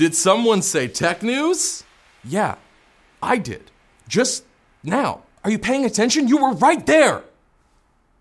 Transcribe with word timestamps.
Did 0.00 0.14
someone 0.14 0.62
say 0.62 0.88
tech 0.88 1.22
news? 1.22 1.84
Yeah, 2.24 2.54
I 3.22 3.36
did. 3.36 3.70
Just 4.08 4.44
now. 4.82 5.24
Are 5.44 5.50
you 5.50 5.58
paying 5.58 5.84
attention? 5.84 6.26
You 6.26 6.38
were 6.38 6.52
right 6.52 6.86
there. 6.86 7.22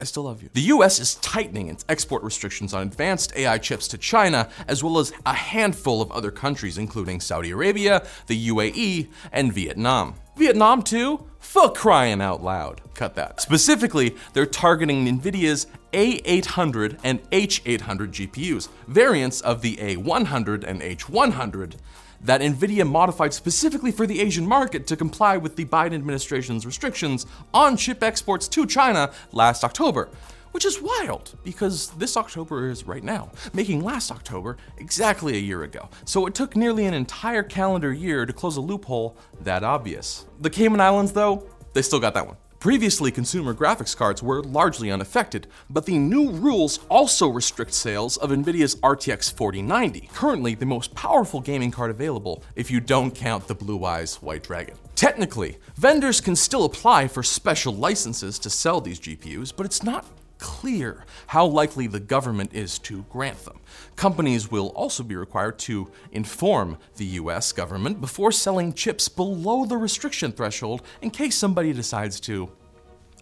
I 0.01 0.05
still 0.05 0.23
love 0.23 0.41
you. 0.41 0.49
The 0.53 0.61
US 0.61 0.99
is 0.99 1.15
tightening 1.15 1.67
its 1.67 1.83
export 1.89 2.23
restrictions 2.23 2.73
on 2.73 2.83
advanced 2.83 3.33
AI 3.35 3.57
chips 3.57 3.85
to 3.89 3.97
China, 3.97 4.47
as 4.65 4.81
well 4.81 4.97
as 4.97 5.11
a 5.25 5.33
handful 5.33 6.01
of 6.01 6.09
other 6.11 6.31
countries, 6.31 6.77
including 6.77 7.19
Saudi 7.19 7.51
Arabia, 7.51 8.05
the 8.27 8.47
UAE, 8.47 9.09
and 9.33 9.51
Vietnam. 9.51 10.15
Vietnam, 10.37 10.83
too? 10.83 11.25
For 11.39 11.69
crying 11.73 12.21
out 12.21 12.41
loud. 12.41 12.79
Cut 12.93 13.15
that. 13.15 13.41
Specifically, 13.41 14.15
they're 14.31 14.45
targeting 14.45 15.05
NVIDIA's 15.05 15.67
A800 15.91 16.99
and 17.03 17.21
H800 17.31 18.31
GPUs, 18.31 18.69
variants 18.87 19.41
of 19.41 19.61
the 19.61 19.75
A100 19.77 20.63
and 20.63 20.81
H100 20.81 21.73
that 22.21 22.41
NVIDIA 22.41 22.87
modified 22.87 23.33
specifically 23.33 23.91
for 23.91 24.05
the 24.05 24.21
Asian 24.21 24.45
market 24.45 24.87
to 24.87 24.95
comply 24.95 25.37
with 25.37 25.55
the 25.55 25.65
Biden 25.65 25.93
administration's 25.93 26.65
restrictions 26.65 27.25
on 27.53 27.77
chip 27.77 28.03
exports 28.03 28.47
to 28.49 28.65
China 28.65 29.11
last 29.31 29.63
October. 29.63 30.09
Which 30.51 30.65
is 30.65 30.81
wild, 30.81 31.37
because 31.43 31.91
this 31.91 32.17
October 32.17 32.69
is 32.69 32.87
right 32.87 33.03
now, 33.03 33.31
making 33.53 33.83
last 33.83 34.09
October 34.11 34.57
exactly 34.79 35.35
a 35.35 35.39
year 35.39 35.61
ago. 35.61 35.89
So 36.05 36.25
it 36.25 36.33
took 36.33 36.55
nearly 36.55 36.87
an 36.87 36.95
entire 36.95 37.43
calendar 37.43 37.93
year 37.93 38.25
to 38.25 38.33
close 38.33 38.57
a 38.57 38.61
loophole 38.61 39.15
that 39.41 39.63
obvious. 39.63 40.25
The 40.41 40.49
Cayman 40.49 40.81
Islands, 40.81 41.11
though, 41.11 41.47
they 41.73 41.83
still 41.83 41.99
got 41.99 42.15
that 42.15 42.25
one. 42.25 42.37
Previously, 42.59 43.09
consumer 43.09 43.53
graphics 43.53 43.95
cards 43.95 44.21
were 44.21 44.43
largely 44.43 44.91
unaffected, 44.91 45.47
but 45.69 45.85
the 45.85 45.97
new 45.97 46.29
rules 46.29 46.81
also 46.89 47.29
restrict 47.29 47.73
sales 47.73 48.17
of 48.17 48.31
NVIDIA's 48.31 48.75
RTX 48.75 49.31
4090, 49.31 50.09
currently 50.13 50.55
the 50.55 50.65
most 50.65 50.93
powerful 50.93 51.39
gaming 51.39 51.71
card 51.71 51.89
available 51.89 52.43
if 52.57 52.69
you 52.69 52.81
don't 52.81 53.15
count 53.15 53.47
the 53.47 53.55
Blue 53.55 53.85
Eyes 53.85 54.15
White 54.15 54.43
Dragon. 54.43 54.75
Technically, 54.95 55.57
vendors 55.77 56.19
can 56.19 56.35
still 56.35 56.65
apply 56.65 57.07
for 57.07 57.23
special 57.23 57.73
licenses 57.73 58.37
to 58.39 58.49
sell 58.49 58.81
these 58.81 58.99
GPUs, 58.99 59.53
but 59.55 59.65
it's 59.65 59.81
not 59.81 60.05
clear 60.39 61.05
how 61.27 61.45
likely 61.45 61.85
the 61.85 61.99
government 61.99 62.53
is 62.53 62.79
to 62.79 63.05
grant 63.09 63.45
them. 63.45 63.59
Companies 63.95 64.49
will 64.49 64.69
also 64.69 65.03
be 65.03 65.15
required 65.15 65.59
to 65.59 65.91
inform 66.11 66.77
the 66.97 67.05
US 67.05 67.51
government 67.51 68.01
before 68.01 68.31
selling 68.31 68.73
chips 68.73 69.07
below 69.07 69.65
the 69.65 69.77
restriction 69.77 70.31
threshold 70.31 70.81
in 71.01 71.11
case 71.11 71.35
somebody 71.35 71.73
decides 71.73 72.19
to 72.21 72.49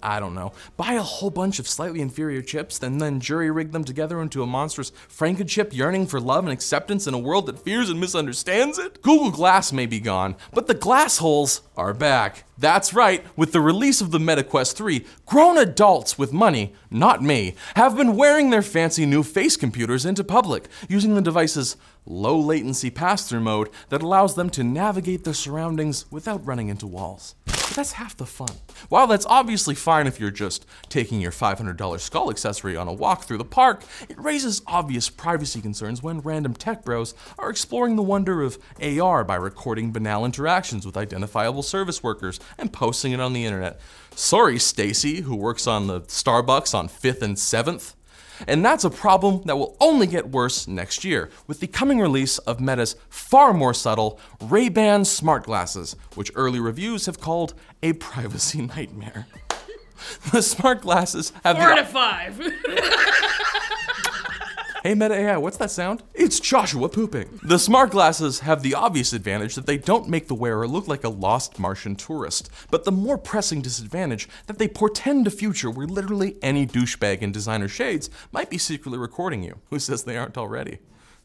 I 0.01 0.19
don't 0.19 0.35
know, 0.35 0.53
buy 0.75 0.93
a 0.93 1.01
whole 1.01 1.29
bunch 1.29 1.59
of 1.59 1.67
slightly 1.67 2.01
inferior 2.01 2.41
chips 2.41 2.81
and 2.81 3.01
then 3.01 3.19
jury 3.19 3.49
rig 3.51 3.71
them 3.71 3.83
together 3.83 4.21
into 4.21 4.43
a 4.43 4.47
monstrous 4.47 4.91
Frankenchip 5.09 5.73
yearning 5.73 6.07
for 6.07 6.19
love 6.19 6.43
and 6.43 6.53
acceptance 6.53 7.07
in 7.07 7.13
a 7.13 7.19
world 7.19 7.45
that 7.47 7.59
fears 7.59 7.89
and 7.89 7.99
misunderstands 7.99 8.77
it? 8.77 9.01
Google 9.01 9.31
Glass 9.31 9.71
may 9.73 9.85
be 9.85 9.99
gone, 9.99 10.35
but 10.53 10.67
the 10.67 10.73
glass 10.73 11.17
holes 11.17 11.61
are 11.75 11.93
back. 11.93 12.43
That's 12.57 12.93
right, 12.93 13.23
with 13.35 13.51
the 13.51 13.61
release 13.61 14.01
of 14.01 14.09
the 14.11 14.17
MetaQuest 14.17 14.75
3, 14.75 15.05
grown 15.27 15.57
adults 15.59 16.17
with 16.17 16.33
money, 16.33 16.73
not 16.89 17.21
me, 17.21 17.55
have 17.75 17.95
been 17.95 18.15
wearing 18.15 18.49
their 18.49 18.63
fancy 18.63 19.05
new 19.05 19.21
face 19.21 19.55
computers 19.55 20.05
into 20.05 20.23
public, 20.23 20.67
using 20.89 21.13
the 21.13 21.21
device's 21.21 21.77
low 22.07 22.39
latency 22.39 22.89
pass 22.89 23.27
through 23.27 23.41
mode 23.41 23.69
that 23.89 24.01
allows 24.01 24.35
them 24.35 24.49
to 24.51 24.63
navigate 24.63 25.23
their 25.23 25.33
surroundings 25.33 26.05
without 26.09 26.45
running 26.45 26.69
into 26.69 26.87
walls. 26.87 27.35
But 27.45 27.75
that's 27.75 27.93
half 27.93 28.15
the 28.15 28.25
fun. 28.25 28.55
While 28.87 29.07
that's 29.07 29.25
obviously 29.25 29.75
fine 29.75 30.07
if 30.07 30.19
you're 30.19 30.31
just 30.31 30.65
taking 30.87 31.19
your 31.19 31.31
$500 31.31 31.99
skull 31.99 32.29
accessory 32.29 32.77
on 32.77 32.87
a 32.87 32.93
walk 32.93 33.23
through 33.23 33.39
the 33.39 33.45
park, 33.45 33.83
it 34.07 34.17
raises 34.17 34.61
obvious 34.67 35.09
privacy 35.09 35.59
concerns 35.61 36.01
when 36.01 36.21
random 36.21 36.53
tech 36.53 36.85
bros 36.85 37.13
are 37.37 37.49
exploring 37.49 37.97
the 37.97 38.03
wonder 38.03 38.41
of 38.41 38.57
AR 38.81 39.25
by 39.25 39.35
recording 39.35 39.91
banal 39.91 40.23
interactions 40.23 40.85
with 40.85 40.95
identifiable 40.95 41.61
service 41.63 42.01
workers 42.01 42.39
and 42.57 42.71
posting 42.71 43.11
it 43.11 43.19
on 43.19 43.33
the 43.33 43.45
internet. 43.45 43.79
Sorry, 44.15 44.57
Stacy, 44.59 45.21
who 45.21 45.35
works 45.35 45.67
on 45.67 45.87
the 45.87 46.01
Starbucks 46.01 46.73
on 46.73 46.87
5th 46.87 47.21
and 47.21 47.35
7th. 47.35 47.95
And 48.47 48.63
that's 48.63 48.83
a 48.83 48.89
problem 48.89 49.41
that 49.45 49.57
will 49.57 49.75
only 49.79 50.07
get 50.07 50.29
worse 50.29 50.67
next 50.67 51.03
year 51.03 51.29
with 51.47 51.59
the 51.59 51.67
coming 51.67 51.99
release 51.99 52.37
of 52.39 52.59
Meta's 52.59 52.95
far 53.09 53.53
more 53.53 53.73
subtle 53.73 54.19
Ray-Ban 54.41 55.05
smart 55.05 55.43
glasses, 55.45 55.95
which 56.15 56.31
early 56.35 56.59
reviews 56.59 57.05
have 57.05 57.19
called 57.19 57.53
a 57.81 57.93
privacy 57.93 58.61
nightmare. 58.75 59.27
The 60.31 60.43
smart 60.43 60.81
glasses 60.81 61.33
have 61.43 61.57
Four 61.57 61.69
the 61.69 61.75
to 61.77 61.83
five. 61.85 62.39
Hey 64.87 64.95
Meta 64.95 65.15
AI, 65.15 65.35
what's 65.35 65.57
that 65.57 65.69
sound? 65.69 66.01
It's 66.13 66.39
Joshua 66.39 66.87
pooping. 66.87 67.41
The 67.43 67.59
smart 67.59 67.91
glasses 67.91 68.39
have 68.39 68.63
the 68.63 68.73
obvious 68.73 69.11
advantage 69.11 69.55
that 69.55 69.65
they 69.65 69.77
don't 69.77 70.07
make 70.07 70.29
the 70.29 70.33
wearer 70.33 70.65
look 70.65 70.87
like 70.87 71.03
a 71.03 71.09
lost 71.09 71.59
Martian 71.59 71.97
tourist, 71.97 72.49
but 72.71 72.85
the 72.85 72.91
more 72.93 73.17
pressing 73.17 73.61
disadvantage 73.61 74.29
that 74.45 74.59
they 74.59 74.69
portend 74.69 75.27
a 75.27 75.29
future 75.29 75.69
where 75.69 75.87
literally 75.87 76.37
any 76.41 76.65
douchebag 76.65 77.21
in 77.21 77.33
designer 77.33 77.67
shades 77.67 78.09
might 78.31 78.49
be 78.49 78.57
secretly 78.57 78.97
recording 78.97 79.43
you. 79.43 79.59
Who 79.71 79.77
says 79.77 80.05
they 80.05 80.15
aren't 80.15 80.37
already? 80.37 80.77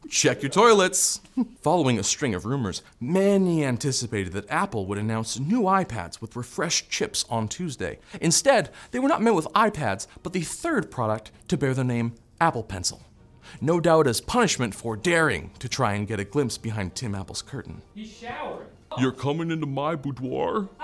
Check 0.09 0.41
your 0.41 0.51
toilets. 0.51 1.21
Following 1.61 1.97
a 1.97 2.03
string 2.03 2.35
of 2.35 2.45
rumors, 2.45 2.81
many 2.99 3.63
anticipated 3.63 4.33
that 4.33 4.49
Apple 4.49 4.87
would 4.87 4.97
announce 4.97 5.39
new 5.39 5.61
iPads 5.61 6.19
with 6.19 6.35
refreshed 6.35 6.89
chips 6.89 7.23
on 7.29 7.47
Tuesday. 7.47 7.99
Instead, 8.19 8.71
they 8.91 8.99
were 8.99 9.07
not 9.07 9.21
met 9.21 9.35
with 9.35 9.47
iPads, 9.53 10.07
but 10.21 10.33
the 10.33 10.41
third 10.41 10.91
product 10.91 11.31
to 11.47 11.55
bear 11.55 11.73
the 11.73 11.85
name 11.85 12.15
Apple 12.41 12.63
Pencil. 12.63 13.01
No 13.61 13.79
doubt 13.79 14.07
as 14.07 14.21
punishment 14.21 14.75
for 14.75 14.95
daring 14.95 15.51
to 15.59 15.69
try 15.69 15.93
and 15.93 16.07
get 16.07 16.19
a 16.19 16.23
glimpse 16.23 16.57
behind 16.57 16.95
Tim 16.95 17.15
Apple's 17.15 17.41
curtain. 17.41 17.81
He's 17.93 18.11
showering. 18.11 18.67
You're 18.99 19.11
coming 19.11 19.51
into 19.51 19.65
my 19.65 19.95
boudoir? 19.95 20.69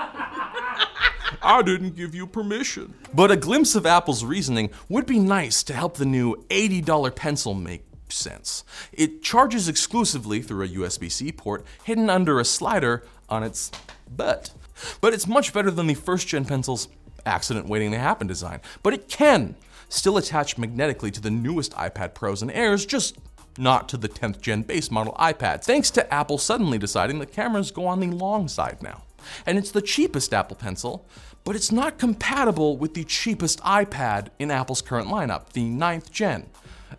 I 1.41 1.62
didn't 1.63 1.96
give 1.96 2.16
you 2.16 2.25
permission. 2.25 2.94
But 3.13 3.31
a 3.31 3.35
glimpse 3.35 3.75
of 3.75 3.85
Apple's 3.85 4.24
reasoning 4.25 4.72
would 4.90 5.06
be 5.06 5.19
nice 5.19 5.63
to 5.63 5.74
help 5.74 5.97
the 5.97 6.06
new 6.06 6.35
$80 6.50 7.16
pencil 7.16 7.53
make 7.53 7.85
sense. 8.09 8.63
It 8.91 9.22
charges 9.22 9.68
exclusively 9.68 10.41
through 10.41 10.66
a 10.66 10.69
USB 10.69 11.12
C 11.12 11.31
port 11.31 11.66
hidden 11.84 12.09
under 12.09 12.40
a 12.40 12.46
slider 12.46 13.03
on 13.29 13.44
its 13.44 13.72
butt. 14.09 14.52
But 15.02 15.13
it's 15.13 15.28
much 15.28 15.53
better 15.53 15.69
than 15.69 15.88
the 15.88 15.94
first 15.94 16.28
gen 16.28 16.46
pencil's 16.46 16.88
accident 17.25 17.68
waiting 17.68 17.91
to 17.91 18.00
happen 18.00 18.28
design. 18.28 18.62
But 18.81 18.94
it 18.94 19.08
can 19.08 19.56
still 19.89 20.17
attached 20.17 20.57
magnetically 20.57 21.11
to 21.11 21.22
the 21.22 21.31
newest 21.31 21.73
iPad 21.73 22.13
Pros 22.13 22.41
and 22.41 22.51
Airs, 22.51 22.85
just 22.85 23.17
not 23.57 23.89
to 23.89 23.97
the 23.97 24.07
10th 24.07 24.39
gen 24.39 24.61
base 24.61 24.89
model 24.89 25.13
iPads, 25.19 25.66
thanks 25.66 25.91
to 25.91 26.13
Apple 26.13 26.38
suddenly 26.38 26.77
deciding 26.77 27.19
that 27.19 27.33
cameras 27.33 27.72
go 27.72 27.85
on 27.85 27.99
the 27.99 28.07
long 28.07 28.47
side 28.47 28.81
now. 28.81 29.03
And 29.45 29.57
it's 29.57 29.72
the 29.72 29.81
cheapest 29.81 30.33
Apple 30.33 30.55
Pencil, 30.55 31.05
but 31.44 31.55
it's 31.55 31.72
not 31.72 31.97
compatible 31.97 32.78
with 32.78 32.94
the 32.94 33.03
cheapest 33.03 33.59
iPad 33.61 34.29
in 34.39 34.51
Apple's 34.51 34.81
current 34.81 35.07
lineup, 35.07 35.49
the 35.51 35.66
9th 35.66 36.11
gen. 36.11 36.47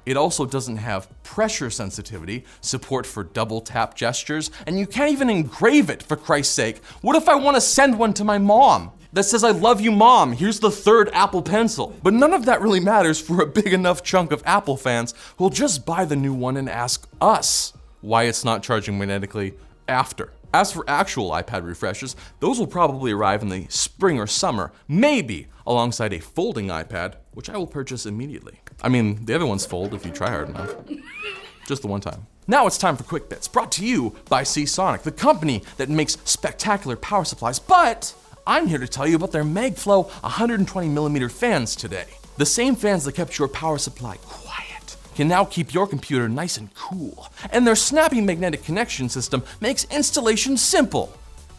It 0.06 0.16
also 0.16 0.46
doesn't 0.46 0.76
have 0.76 1.08
pressure 1.22 1.70
sensitivity, 1.70 2.44
support 2.60 3.06
for 3.06 3.24
double 3.24 3.60
tap 3.60 3.94
gestures, 3.94 4.50
and 4.66 4.78
you 4.78 4.86
can't 4.86 5.10
even 5.10 5.30
engrave 5.30 5.90
it, 5.90 6.02
for 6.02 6.16
Christ's 6.16 6.54
sake. 6.54 6.82
What 7.00 7.16
if 7.16 7.28
I 7.28 7.34
want 7.34 7.56
to 7.56 7.60
send 7.60 7.98
one 7.98 8.12
to 8.14 8.24
my 8.24 8.38
mom? 8.38 8.92
That 9.12 9.24
says, 9.24 9.42
I 9.42 9.50
love 9.50 9.80
you, 9.80 9.90
mom. 9.90 10.32
Here's 10.32 10.60
the 10.60 10.70
third 10.70 11.10
Apple 11.12 11.42
Pencil. 11.42 11.96
But 12.02 12.14
none 12.14 12.32
of 12.32 12.44
that 12.44 12.60
really 12.62 12.78
matters 12.78 13.20
for 13.20 13.42
a 13.42 13.46
big 13.46 13.72
enough 13.72 14.04
chunk 14.04 14.30
of 14.30 14.42
Apple 14.46 14.76
fans 14.76 15.14
who'll 15.36 15.50
just 15.50 15.84
buy 15.84 16.04
the 16.04 16.14
new 16.14 16.32
one 16.32 16.56
and 16.56 16.68
ask 16.68 17.08
us 17.20 17.72
why 18.02 18.24
it's 18.24 18.44
not 18.44 18.62
charging 18.62 18.98
magnetically 18.98 19.54
after. 19.88 20.32
As 20.54 20.72
for 20.72 20.84
actual 20.88 21.30
iPad 21.30 21.64
refreshes, 21.64 22.14
those 22.38 22.58
will 22.58 22.66
probably 22.66 23.12
arrive 23.12 23.42
in 23.42 23.48
the 23.48 23.66
spring 23.68 24.18
or 24.18 24.26
summer, 24.26 24.72
maybe 24.88 25.48
alongside 25.66 26.12
a 26.12 26.20
folding 26.20 26.68
iPad, 26.68 27.14
which 27.32 27.50
I 27.50 27.56
will 27.56 27.66
purchase 27.66 28.06
immediately. 28.06 28.60
I 28.82 28.88
mean, 28.88 29.24
the 29.24 29.34
other 29.34 29.46
ones 29.46 29.66
fold 29.66 29.92
if 29.92 30.04
you 30.04 30.12
try 30.12 30.30
hard 30.30 30.48
enough. 30.48 30.74
Just 31.66 31.82
the 31.82 31.88
one 31.88 32.00
time. 32.00 32.26
Now 32.48 32.66
it's 32.66 32.78
time 32.78 32.96
for 32.96 33.04
Quick 33.04 33.28
Bits, 33.28 33.46
brought 33.46 33.70
to 33.72 33.86
you 33.86 34.16
by 34.28 34.42
Seasonic, 34.42 35.02
the 35.02 35.12
company 35.12 35.62
that 35.76 35.88
makes 35.88 36.16
spectacular 36.24 36.96
power 36.96 37.24
supplies. 37.24 37.60
But 37.60 38.12
I'm 38.46 38.66
here 38.66 38.78
to 38.78 38.88
tell 38.88 39.06
you 39.06 39.16
about 39.16 39.32
their 39.32 39.44
MagFlow 39.44 40.08
120mm 40.10 41.30
fans 41.30 41.76
today. 41.76 42.06
The 42.36 42.46
same 42.46 42.74
fans 42.74 43.04
that 43.04 43.14
kept 43.14 43.38
your 43.38 43.48
power 43.48 43.78
supply 43.78 44.16
quiet 44.22 44.96
can 45.14 45.28
now 45.28 45.44
keep 45.44 45.74
your 45.74 45.86
computer 45.86 46.28
nice 46.28 46.56
and 46.56 46.72
cool. 46.74 47.28
And 47.50 47.66
their 47.66 47.76
snappy 47.76 48.20
magnetic 48.20 48.64
connection 48.64 49.08
system 49.08 49.42
makes 49.60 49.84
installation 49.84 50.56
simple. 50.56 51.14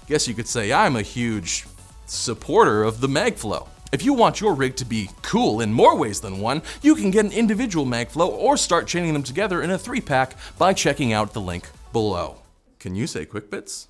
Guess 0.07 0.27
you 0.27 0.33
could 0.33 0.47
say 0.47 0.73
I'm 0.73 0.95
a 0.95 1.01
huge 1.01 1.65
supporter 2.07 2.83
of 2.83 2.99
the 2.99 3.07
MagFlow. 3.07 3.67
If 3.91 4.03
you 4.03 4.13
want 4.13 4.41
your 4.41 4.55
rig 4.55 4.75
to 4.77 4.85
be 4.85 5.09
cool 5.21 5.61
in 5.61 5.73
more 5.73 5.97
ways 5.97 6.21
than 6.21 6.39
one, 6.39 6.61
you 6.81 6.95
can 6.95 7.11
get 7.11 7.25
an 7.25 7.31
individual 7.31 7.85
MagFlow 7.85 8.29
or 8.29 8.57
start 8.57 8.87
chaining 8.87 9.13
them 9.13 9.23
together 9.23 9.61
in 9.61 9.69
a 9.69 9.77
three 9.77 10.01
pack 10.01 10.33
by 10.57 10.73
checking 10.73 11.13
out 11.13 11.33
the 11.33 11.41
link 11.41 11.69
below. 11.91 12.37
Can 12.79 12.95
you 12.95 13.05
say 13.05 13.25
quick 13.25 13.51
bits? 13.51 13.89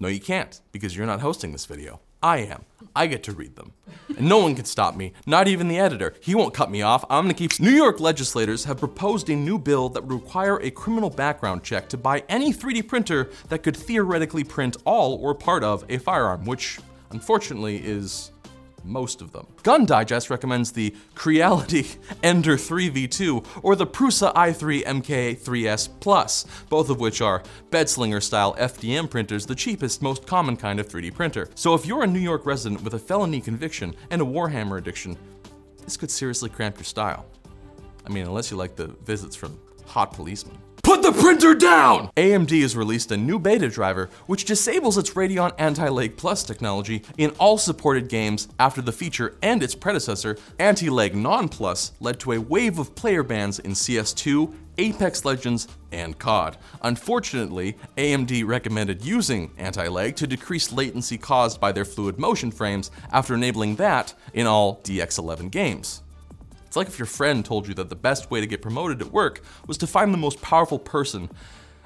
No, 0.00 0.08
you 0.08 0.18
can't, 0.18 0.60
because 0.72 0.96
you're 0.96 1.06
not 1.06 1.20
hosting 1.20 1.52
this 1.52 1.66
video. 1.66 2.00
I 2.24 2.38
am. 2.38 2.64
I 2.96 3.06
get 3.06 3.22
to 3.24 3.32
read 3.32 3.54
them. 3.54 3.72
And 4.16 4.26
no 4.26 4.38
one 4.38 4.54
can 4.54 4.64
stop 4.64 4.96
me, 4.96 5.12
not 5.26 5.46
even 5.46 5.68
the 5.68 5.78
editor. 5.78 6.14
He 6.20 6.34
won't 6.34 6.54
cut 6.54 6.70
me 6.70 6.80
off. 6.80 7.04
I'm 7.10 7.24
gonna 7.24 7.34
keep. 7.34 7.60
New 7.60 7.70
York 7.70 8.00
legislators 8.00 8.64
have 8.64 8.78
proposed 8.78 9.28
a 9.28 9.36
new 9.36 9.58
bill 9.58 9.90
that 9.90 10.04
would 10.04 10.22
require 10.22 10.58
a 10.62 10.70
criminal 10.70 11.10
background 11.10 11.62
check 11.62 11.86
to 11.90 11.98
buy 11.98 12.24
any 12.30 12.50
3D 12.50 12.88
printer 12.88 13.30
that 13.50 13.62
could 13.62 13.76
theoretically 13.76 14.42
print 14.42 14.78
all 14.86 15.16
or 15.16 15.34
part 15.34 15.62
of 15.62 15.84
a 15.90 15.98
firearm, 15.98 16.46
which 16.46 16.78
unfortunately 17.10 17.76
is 17.76 18.30
most 18.84 19.20
of 19.20 19.32
them. 19.32 19.46
Gun 19.62 19.86
Digest 19.86 20.30
recommends 20.30 20.72
the 20.72 20.94
Creality 21.14 21.86
Ender 22.22 22.56
3v2 22.56 23.62
or 23.62 23.76
the 23.76 23.86
Prusa 23.86 24.32
i3 24.34 24.84
MK3S 24.84 25.88
Plus, 26.00 26.46
both 26.68 26.90
of 26.90 27.00
which 27.00 27.20
are 27.20 27.42
bedslinger 27.70 28.22
style 28.22 28.54
FDM 28.56 29.08
printers, 29.08 29.46
the 29.46 29.54
cheapest, 29.54 30.02
most 30.02 30.26
common 30.26 30.56
kind 30.56 30.78
of 30.78 30.88
3D 30.88 31.14
printer. 31.14 31.48
So 31.54 31.74
if 31.74 31.86
you're 31.86 32.04
a 32.04 32.06
New 32.06 32.20
York 32.20 32.46
resident 32.46 32.82
with 32.82 32.94
a 32.94 32.98
felony 32.98 33.40
conviction 33.40 33.94
and 34.10 34.20
a 34.20 34.24
Warhammer 34.24 34.78
addiction, 34.78 35.16
this 35.82 35.96
could 35.96 36.10
seriously 36.10 36.50
cramp 36.50 36.76
your 36.76 36.84
style. 36.84 37.26
I 38.06 38.10
mean, 38.10 38.26
unless 38.26 38.50
you 38.50 38.56
like 38.56 38.76
the 38.76 38.88
visits 39.04 39.36
from 39.36 39.58
hot 39.86 40.12
policemen. 40.12 40.58
The 41.04 41.12
printer 41.12 41.54
down! 41.54 42.08
AMD 42.16 42.62
has 42.62 42.74
released 42.74 43.12
a 43.12 43.16
new 43.18 43.38
beta 43.38 43.68
driver 43.68 44.08
which 44.26 44.46
disables 44.46 44.96
its 44.96 45.10
Radeon 45.10 45.52
Anti-Lag 45.58 46.16
Plus 46.16 46.42
technology 46.42 47.02
in 47.18 47.28
all 47.32 47.58
supported 47.58 48.08
games 48.08 48.48
after 48.58 48.80
the 48.80 48.90
feature 48.90 49.36
and 49.42 49.62
its 49.62 49.74
predecessor, 49.74 50.38
Anti-Lag 50.58 51.14
Non-Plus, 51.14 51.92
led 52.00 52.18
to 52.20 52.32
a 52.32 52.40
wave 52.40 52.78
of 52.78 52.94
player 52.94 53.22
bans 53.22 53.58
in 53.58 53.72
CS2, 53.72 54.54
Apex 54.78 55.26
Legends, 55.26 55.68
and 55.92 56.18
COD. 56.18 56.56
Unfortunately, 56.80 57.76
AMD 57.98 58.46
recommended 58.46 59.04
using 59.04 59.50
anti-lag 59.58 60.16
to 60.16 60.26
decrease 60.26 60.72
latency 60.72 61.18
caused 61.18 61.60
by 61.60 61.70
their 61.70 61.84
fluid 61.84 62.18
motion 62.18 62.50
frames 62.50 62.90
after 63.12 63.34
enabling 63.34 63.76
that 63.76 64.14
in 64.32 64.46
all 64.46 64.80
DX11 64.84 65.50
games. 65.50 66.00
It's 66.74 66.76
like 66.76 66.88
if 66.88 66.98
your 66.98 67.06
friend 67.06 67.44
told 67.44 67.68
you 67.68 67.74
that 67.74 67.88
the 67.88 67.94
best 67.94 68.32
way 68.32 68.40
to 68.40 68.48
get 68.48 68.60
promoted 68.60 69.00
at 69.00 69.12
work 69.12 69.44
was 69.64 69.78
to 69.78 69.86
find 69.86 70.12
the 70.12 70.18
most 70.18 70.42
powerful 70.42 70.80
person 70.80 71.30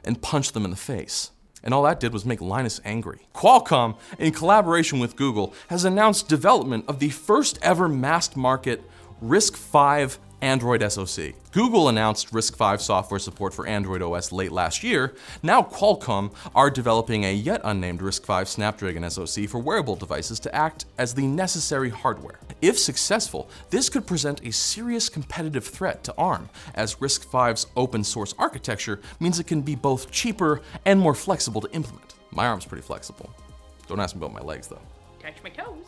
and 0.03 0.23
punch 0.23 0.53
them 0.53 0.65
in 0.65 0.71
the 0.71 0.79
face. 0.79 1.31
And 1.63 1.75
all 1.75 1.83
that 1.83 2.01
did 2.01 2.15
was 2.15 2.25
make 2.25 2.41
Linus 2.41 2.81
angry. 2.87 3.29
Qualcomm, 3.35 3.99
in 4.19 4.33
collaboration 4.33 4.99
with 4.99 5.15
Google, 5.15 5.53
has 5.69 5.85
announced 5.85 6.31
development 6.31 6.87
of 6.89 7.01
the 7.01 7.11
first 7.11 7.59
ever 7.61 7.87
mass 7.87 8.35
market 8.35 8.83
RISC-V 9.21 10.19
Android 10.41 10.83
SoC. 10.91 11.35
Google 11.53 11.89
announced 11.89 12.33
RISC-V 12.33 12.83
software 12.83 13.19
support 13.19 13.53
for 13.53 13.67
Android 13.67 14.03
OS 14.03 14.31
late 14.31 14.53
last 14.53 14.83
year. 14.85 15.15
Now 15.43 15.63
Qualcomm 15.63 16.33
are 16.55 16.71
developing 16.71 17.25
a 17.25 17.33
yet 17.33 17.61
unnamed 17.65 18.01
RISC-V 18.01 18.45
Snapdragon 18.45 19.09
SoC 19.11 19.49
for 19.49 19.59
wearable 19.59 19.97
devices 19.97 20.39
to 20.41 20.55
act 20.55 20.85
as 20.97 21.15
the 21.15 21.27
necessary 21.27 21.91
hardware. 21.91 22.39
If 22.63 22.79
successful, 22.79 23.51
this 23.71 23.89
could 23.89 24.07
present 24.07 24.45
a 24.47 24.53
serious 24.53 25.09
competitive 25.09 25.67
threat 25.67 26.05
to 26.05 26.15
ARM, 26.17 26.49
as 26.75 26.97
RISC-V's 26.97 27.67
open 27.77 28.05
source 28.05 28.35
architecture 28.39 29.01
means 29.21 29.41
it 29.41 29.47
can 29.47 29.63
be 29.63 29.75
both 29.75 30.11
cheaper 30.11 30.61
and 30.85 31.01
more 31.01 31.15
flexible 31.15 31.61
to 31.61 31.71
implement. 31.73 32.15
My 32.31 32.47
arm's 32.47 32.65
pretty 32.65 32.83
flexible. 32.83 33.31
Don't 33.89 34.01
ask 34.01 34.15
me 34.15 34.21
about 34.21 34.35
my 34.35 34.41
legs 34.47 34.69
though. 34.69 34.81
Touch 35.21 35.43
my 35.43 35.51
toes. 35.51 35.85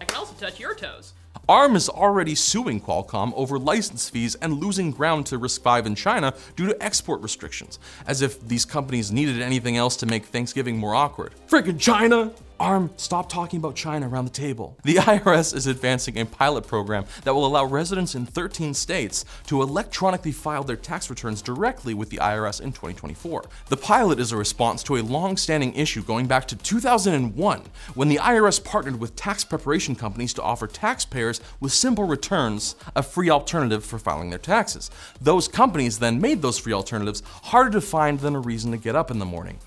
I 0.00 0.04
can 0.04 0.16
also 0.16 0.34
touch 0.34 0.58
your 0.58 0.74
toes. 0.74 1.14
ARM 1.48 1.76
is 1.76 1.88
already 1.88 2.34
suing 2.34 2.80
Qualcomm 2.80 3.32
over 3.34 3.58
license 3.58 4.10
fees 4.10 4.34
and 4.36 4.60
losing 4.60 4.90
ground 4.90 5.26
to 5.26 5.38
RISC-V 5.38 5.86
in 5.86 5.94
China 5.94 6.34
due 6.56 6.66
to 6.66 6.82
export 6.82 7.22
restrictions, 7.22 7.78
as 8.06 8.20
if 8.20 8.46
these 8.46 8.64
companies 8.64 9.10
needed 9.10 9.40
anything 9.40 9.76
else 9.76 9.96
to 9.96 10.06
make 10.06 10.26
Thanksgiving 10.26 10.76
more 10.76 10.94
awkward. 10.94 11.34
Freaking 11.48 11.78
China! 11.78 12.32
ARM, 12.60 12.90
stop 12.96 13.28
talking 13.28 13.58
about 13.58 13.76
China 13.76 14.08
around 14.08 14.24
the 14.24 14.30
table. 14.30 14.76
The 14.82 14.94
IRS 14.96 15.54
is 15.54 15.66
advancing 15.66 16.18
a 16.18 16.26
pilot 16.26 16.66
program 16.66 17.04
that 17.22 17.34
will 17.34 17.46
allow 17.46 17.64
residents 17.64 18.14
in 18.14 18.26
13 18.26 18.74
states 18.74 19.24
to 19.46 19.62
electronically 19.62 20.32
file 20.32 20.64
their 20.64 20.76
tax 20.76 21.08
returns 21.08 21.40
directly 21.40 21.94
with 21.94 22.10
the 22.10 22.16
IRS 22.16 22.60
in 22.60 22.72
2024. 22.72 23.44
The 23.66 23.76
pilot 23.76 24.18
is 24.18 24.32
a 24.32 24.36
response 24.36 24.82
to 24.84 24.96
a 24.96 25.02
long 25.02 25.36
standing 25.36 25.72
issue 25.74 26.02
going 26.02 26.26
back 26.26 26.48
to 26.48 26.56
2001 26.56 27.62
when 27.94 28.08
the 28.08 28.16
IRS 28.16 28.62
partnered 28.64 28.98
with 28.98 29.14
tax 29.14 29.44
preparation 29.44 29.94
companies 29.94 30.34
to 30.34 30.42
offer 30.42 30.66
taxpayers 30.66 31.40
with 31.60 31.72
simple 31.72 32.04
returns 32.04 32.74
a 32.96 33.02
free 33.02 33.30
alternative 33.30 33.84
for 33.84 33.98
filing 33.98 34.30
their 34.30 34.38
taxes. 34.38 34.90
Those 35.20 35.46
companies 35.46 35.98
then 36.00 36.20
made 36.20 36.42
those 36.42 36.58
free 36.58 36.72
alternatives 36.72 37.22
harder 37.44 37.70
to 37.70 37.80
find 37.80 38.18
than 38.18 38.34
a 38.34 38.40
reason 38.40 38.72
to 38.72 38.78
get 38.78 38.96
up 38.96 39.10
in 39.10 39.18
the 39.20 39.24
morning 39.24 39.58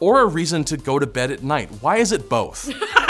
or 0.00 0.20
a 0.20 0.26
reason 0.26 0.64
to 0.64 0.76
go 0.76 0.98
to 0.98 1.06
bed 1.06 1.30
at 1.30 1.42
night. 1.42 1.70
Why 1.80 1.96
is 1.96 2.12
it 2.12 2.28
both? 2.28 2.70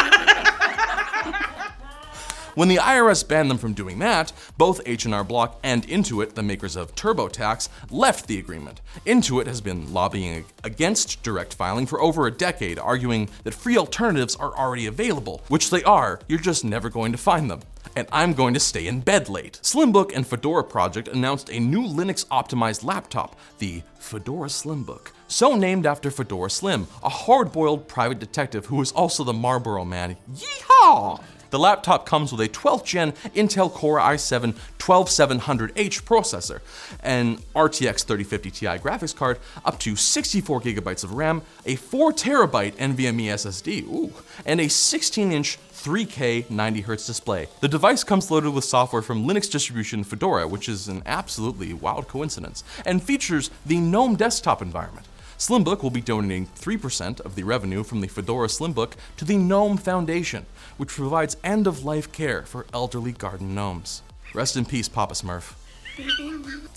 When 2.57 2.69
the 2.69 2.77
IRS 2.77 3.29
banned 3.29 3.51
them 3.51 3.59
from 3.59 3.75
doing 3.75 3.99
that, 3.99 4.33
both 4.57 4.81
H&R 4.87 5.23
Block 5.25 5.61
and 5.63 5.87
Intuit, 5.87 6.33
the 6.33 6.43
makers 6.43 6.75
of 6.75 6.95
TurboTax, 6.95 7.69
left 7.91 8.29
the 8.29 8.39
agreement. 8.39 8.81
Intuit 9.05 9.47
has 9.47 9.61
been 9.61 9.93
lobbying 9.93 10.47
against 10.65 11.23
direct 11.23 11.53
filing 11.53 11.85
for 11.85 12.01
over 12.01 12.27
a 12.27 12.31
decade, 12.31 12.79
arguing 12.79 13.29
that 13.45 13.53
free 13.53 13.77
alternatives 13.77 14.37
are 14.37 14.57
already 14.57 14.87
available, 14.87 15.43
which 15.49 15.69
they 15.69 15.85
are, 15.85 16.19
you're 16.29 16.39
just 16.39 16.65
never 16.65 16.89
going 16.89 17.13
to 17.13 17.19
find 17.19 17.51
them 17.51 17.61
and 17.97 18.07
I'm 18.13 18.35
going 18.35 18.55
to 18.55 18.61
stay 18.61 18.87
in 18.87 19.01
bed 19.01 19.29
late. 19.29 19.59
Slimbook 19.63 20.15
and 20.15 20.27
Fedora 20.27 20.63
Project 20.63 21.09
announced 21.09 21.51
a 21.51 21.59
new 21.59 21.83
Linux 21.83 22.27
optimized 22.27 22.85
laptop, 22.85 23.37
the 23.59 23.83
Fedora 23.99 24.49
Slimbook. 24.49 25.09
So 25.27 25.57
named 25.57 25.87
after 25.87 26.11
Fedora 26.11 26.51
Slim, 26.51 26.87
a 27.03 27.09
hard 27.09 27.51
boiled 27.51 27.89
private 27.89 28.21
detective 28.21 28.67
who 28.67 28.81
is 28.81 28.93
also 28.93 29.25
the 29.25 29.33
Marlboro 29.33 29.85
man. 29.85 30.17
Yeehaw! 30.33 31.21
The 31.57 31.63
laptop 31.63 32.05
comes 32.05 32.33
with 32.33 32.43
a 32.43 32.51
12th 32.51 32.85
gen 32.85 33.13
Intel 33.35 33.73
Core 33.73 33.99
i7 33.99 34.55
12700H 34.77 36.03
processor, 36.03 36.61
an 37.03 37.39
RTX 37.55 38.05
3050 38.05 38.51
Ti 38.51 38.67
graphics 38.67 39.17
card, 39.17 39.39
up 39.65 39.79
to 39.79 39.97
64 39.97 40.61
gigabytes 40.61 41.03
of 41.03 41.15
RAM, 41.15 41.41
a 41.65 41.77
4 41.77 42.13
terabyte 42.13 42.75
NVMe 42.75 43.29
SSD, 43.29 43.85
ooh, 43.85 44.13
and 44.45 44.61
a 44.61 44.69
16 44.69 45.33
inch 45.33 45.59
3K 45.73 46.45
90Hz 46.45 47.07
display. 47.07 47.49
The 47.61 47.69
device 47.69 48.05
comes 48.05 48.31
loaded 48.31 48.53
with 48.53 48.65
software 48.65 49.01
from 49.01 49.27
Linux 49.27 49.51
distribution 49.51 50.05
Fedora, 50.05 50.47
which 50.47 50.69
is 50.69 50.89
an 50.89 51.03
absolutely 51.07 51.73
wild 51.73 52.07
coincidence, 52.07 52.65
and 52.85 53.03
features 53.03 53.51
the 53.65 53.79
GNOME 53.79 54.17
desktop 54.17 54.61
environment. 54.61 55.07
Slimbook 55.39 55.83
will 55.83 55.91
be 55.91 56.01
donating 56.01 56.47
3% 56.47 57.21
of 57.21 57.35
the 57.35 57.43
revenue 57.43 57.85
from 57.85 58.01
the 58.01 58.09
Fedora 58.09 58.49
Slimbook 58.49 58.93
to 59.19 59.25
the 59.25 59.37
GNOME 59.37 59.77
Foundation, 59.77 60.47
which 60.79 60.89
provides 60.89 61.37
end 61.45 61.67
of 61.67 61.85
life 61.85 62.11
care 62.11 62.43
for 62.43 62.67
elderly 62.73 63.13
garden 63.13 63.55
gnomes. 63.55 64.03
Rest 64.33 64.57
in 64.57 64.65
peace, 64.65 64.89
Papa 64.89 65.15
Smurf. 65.15 65.55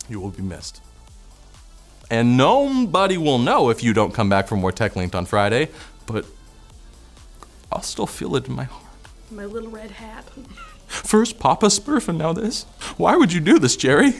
you 0.09 0.19
will 0.19 0.29
be 0.31 0.43
missed. 0.43 0.81
And 2.11 2.35
nobody 2.35 3.17
will 3.17 3.37
know 3.37 3.69
if 3.69 3.83
you 3.83 3.93
don't 3.93 4.13
come 4.13 4.29
back 4.29 4.47
for 4.47 4.55
more 4.55 4.71
Tech 4.71 4.95
Linked 4.95 5.15
on 5.15 5.25
Friday, 5.25 5.69
but 6.05 6.25
I'll 7.71 7.81
still 7.81 8.07
feel 8.07 8.35
it 8.35 8.47
in 8.47 8.55
my 8.55 8.63
heart. 8.63 8.85
My 9.31 9.45
little 9.45 9.69
red 9.69 9.91
hat. 9.91 10.25
First 10.87 11.39
Papa 11.39 11.67
Smurf 11.67 12.09
and 12.09 12.17
now 12.17 12.33
this. 12.33 12.63
Why 12.97 13.15
would 13.15 13.31
you 13.31 13.39
do 13.39 13.59
this, 13.59 13.77
Jerry? 13.77 14.15